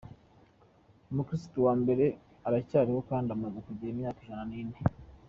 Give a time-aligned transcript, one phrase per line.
[1.11, 2.05] Umukiristu wa mbere
[2.47, 4.77] aracyariho kandi amaze kugira imyaka Ijana Nine